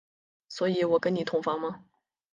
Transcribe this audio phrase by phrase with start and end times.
[0.49, 1.85] 所以我跟你同房吗？